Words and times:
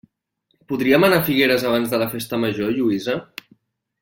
Podríem 0.71 1.05
anar 1.07 1.19
a 1.21 1.23
Figueres 1.29 1.67
abans 1.73 1.93
de 1.93 2.01
la 2.05 2.09
festa 2.17 2.41
major, 2.47 2.73
Lluïsa? 2.81 3.19